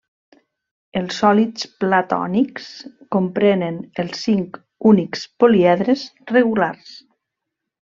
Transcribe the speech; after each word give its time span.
Els 1.01 1.19
sòlids 1.23 1.67
platònics 1.83 2.71
comprenen 3.17 3.79
els 4.05 4.25
cinc 4.27 4.61
únics 4.95 5.31
poliedres 5.45 6.11
regulars. 6.37 7.01